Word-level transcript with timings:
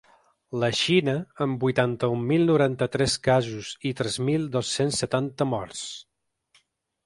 La 0.61 0.69
Xina, 0.77 1.13
amb 1.45 1.65
vuitanta-un 1.65 2.23
mil 2.33 2.47
noranta-tres 2.51 3.19
casos 3.29 3.71
i 3.93 3.95
tres 4.03 4.19
mil 4.31 4.51
dos-cents 4.59 5.01
setanta 5.07 5.51
morts. 5.55 5.89